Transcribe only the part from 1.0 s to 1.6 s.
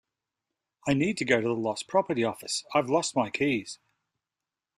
to go to the